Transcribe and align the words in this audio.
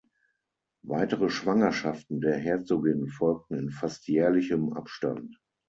Weitere 0.83 1.29
Schwangerschaften 1.29 2.21
der 2.21 2.35
Herzogin 2.39 3.07
folgten 3.07 3.53
in 3.53 3.69
fast 3.69 4.07
jährlichem 4.07 4.73
Abstand. 4.73 5.37